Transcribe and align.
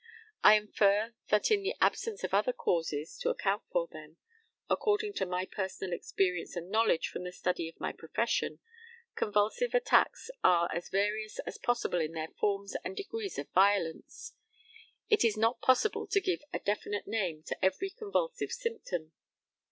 I 0.43 0.55
infer 0.55 1.13
that 1.29 1.51
in 1.51 1.61
the 1.61 1.75
absence 1.79 2.23
of 2.23 2.33
other 2.33 2.53
causes 2.53 3.19
to 3.19 3.29
account 3.29 3.61
for 3.71 3.85
them. 3.85 4.17
According 4.67 5.13
to 5.17 5.27
my 5.27 5.45
personal 5.45 5.93
experience 5.93 6.55
and 6.55 6.71
knowledge 6.71 7.07
from 7.09 7.23
the 7.23 7.31
study 7.31 7.69
of 7.69 7.79
my 7.79 7.93
profession, 7.93 8.57
convulsive 9.13 9.75
attacks 9.75 10.31
are 10.43 10.71
as 10.73 10.89
various 10.89 11.37
as 11.45 11.59
possible 11.59 12.01
in 12.01 12.13
their 12.13 12.29
forms 12.39 12.75
and 12.83 12.97
degrees 12.97 13.37
of 13.37 13.51
violence. 13.51 14.33
It 15.07 15.23
is 15.23 15.37
not 15.37 15.61
possible 15.61 16.07
to 16.07 16.19
give 16.19 16.39
a 16.51 16.57
definite 16.57 17.05
name 17.05 17.43
to 17.43 17.63
every 17.63 17.91
convulsive 17.91 18.51
symptom. 18.51 19.11